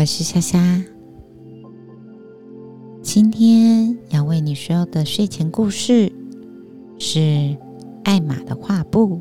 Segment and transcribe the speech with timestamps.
[0.00, 0.82] 我是夏夏。
[3.02, 6.10] 今天要为你说的睡前故事
[6.98, 7.54] 是
[8.04, 9.20] 艾玛的画布。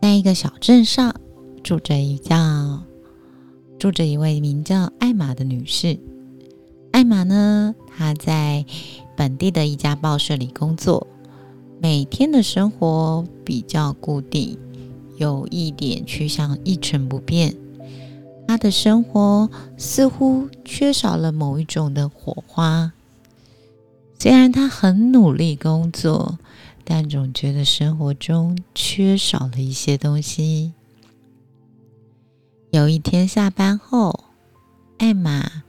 [0.00, 1.14] 在一个小镇上，
[1.62, 2.82] 住着一叫
[3.78, 5.98] 住着一位名叫艾玛的女士。
[6.90, 8.64] 艾玛呢，她在
[9.14, 11.06] 本地的一家报社里工作，
[11.82, 14.58] 每天的生活比较固定，
[15.16, 17.56] 有一点趋向一成不变。
[18.46, 22.92] 他的生活似乎缺少了某一种的火花。
[24.18, 26.38] 虽然他很努力工作。
[26.86, 30.74] 但总觉得生活中缺少了一些东西。
[32.70, 34.24] 有一天下班后，
[34.98, 35.64] 艾玛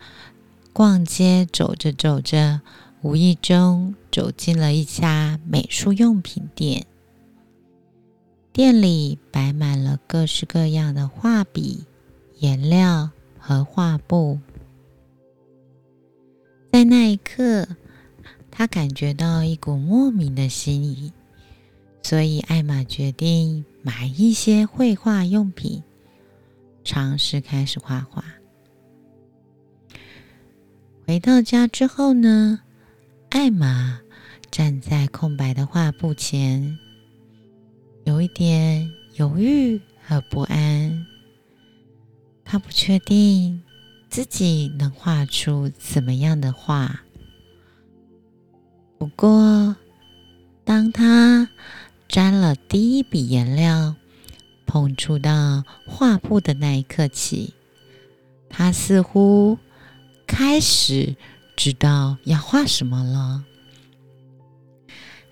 [0.73, 2.59] 逛街走着走着，
[3.01, 6.85] 无意中走进了一家美术用品店。
[8.55, 11.83] 店里摆满了各式各样的画笔、
[12.39, 14.39] 颜料和画布。
[16.71, 17.67] 在那一刻。
[18.49, 21.11] 他感觉到一股莫名的心意，
[22.01, 25.83] 所以艾玛决定买一些绘画用品，
[26.85, 28.23] 尝试开始画画。
[31.05, 32.61] 回到家之后呢，
[33.27, 33.99] 艾玛
[34.49, 36.79] 站在空白的画布前，
[38.05, 41.05] 有一点犹豫和不安。
[42.43, 43.63] 他不确定
[44.09, 47.01] 自己能画出怎么样的画。
[48.97, 49.75] 不过，
[50.63, 51.49] 当他
[52.07, 53.95] 沾了第一笔颜料，
[54.67, 57.55] 碰触到画布的那一刻起，
[58.47, 59.57] 他似乎
[60.27, 61.15] 开始
[61.55, 63.43] 知道要画什么了。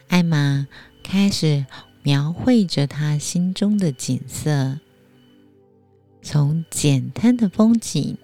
[0.07, 0.67] 艾玛
[1.03, 1.65] 开始
[2.03, 4.77] 描绘着他心中的景色，
[6.21, 8.17] 从简单的风景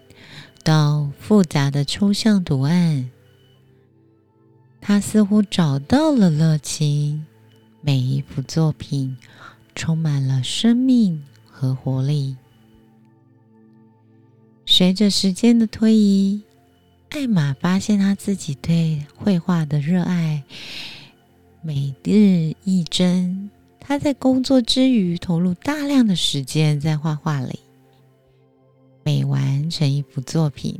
[0.63, 3.09] 到复杂的抽象图案。
[4.81, 7.21] 他似乎找到了乐趣，
[7.81, 9.17] 每一幅作品
[9.75, 12.35] 充满了生命和活力。
[14.65, 16.41] 随着时间的推移，
[17.09, 20.43] 艾玛发现他自己对绘画的热爱
[21.61, 23.49] 每日一增。
[23.89, 27.57] 他在工作之余投入大量的时间在画画里，
[29.01, 30.79] 每完成一幅作品。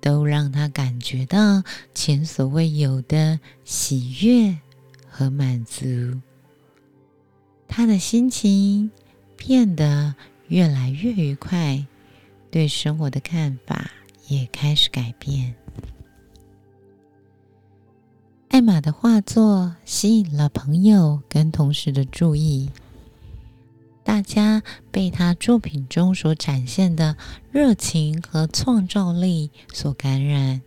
[0.00, 1.62] 都让他感觉到
[1.94, 4.58] 前所未有的喜悦
[5.08, 5.84] 和满足，
[7.68, 8.90] 他的心情
[9.36, 10.14] 变得
[10.48, 11.86] 越来越愉快，
[12.50, 13.90] 对生活的看法
[14.26, 15.54] 也开始改变。
[18.50, 22.68] 艾玛的画作吸引了朋友跟同事的注意。
[24.02, 27.16] 大家被他作品中所展现的
[27.52, 30.60] 热情和创造力所感染，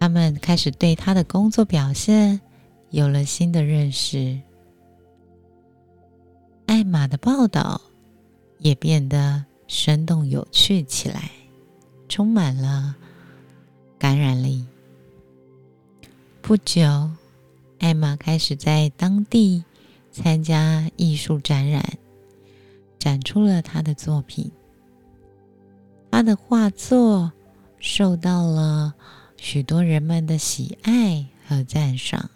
[0.00, 2.40] 他们开始对他的工作表现
[2.90, 4.40] 有了新的认识。
[6.66, 7.80] 艾玛的报道
[8.58, 11.30] 也变得生动有趣起来，
[12.08, 12.96] 充满了
[13.96, 14.66] 感染力。
[16.46, 17.10] 不久，
[17.78, 19.64] 艾玛开始在当地。
[20.12, 21.98] 参加艺术展览，
[22.98, 24.52] 展出了他的作品。
[26.10, 27.32] 他的画作
[27.78, 28.94] 受到了
[29.38, 32.30] 许多人们的喜爱和赞赏。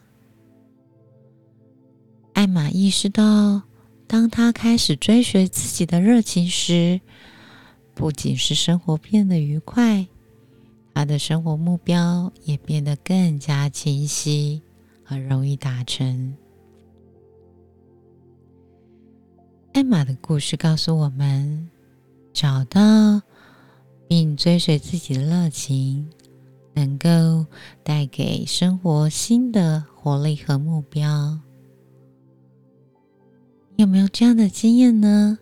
[2.32, 3.62] 艾玛意识到，
[4.06, 7.02] 当他开始追随自己的热情时，
[7.94, 10.08] 不仅是生活变得愉快，
[10.98, 14.60] 他的生活目标也变得更加清晰
[15.04, 16.34] 和容易达成。
[19.74, 21.70] 艾玛的故事告诉我们：
[22.32, 23.22] 找到
[24.08, 26.10] 并追随自己的热情，
[26.74, 27.46] 能够
[27.84, 31.38] 带给生活新的活力和目标。
[33.76, 35.38] 有没有这样的经验呢？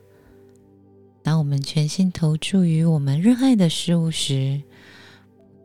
[1.22, 4.62] 当我们全心投注于我们热爱的事物时，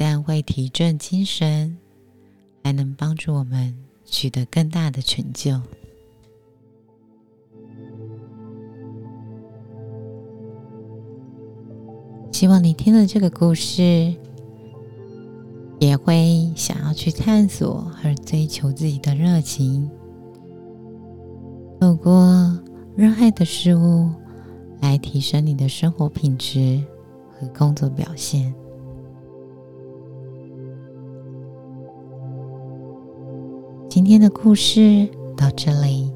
[0.03, 1.77] 但会提振精神，
[2.63, 5.61] 还能帮助我们取得更大的成就。
[12.31, 14.15] 希望你听了这个故事，
[15.79, 19.87] 也会想要去探索和追求自己的热情，
[21.79, 22.59] 透过
[22.95, 24.09] 热爱的事物
[24.81, 26.83] 来提升你的生活品质
[27.29, 28.51] 和工作表现。
[33.91, 35.05] 今天的故事
[35.35, 36.09] 到这里，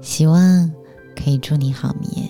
[0.00, 0.70] 希望
[1.16, 2.28] 可以祝你好眠。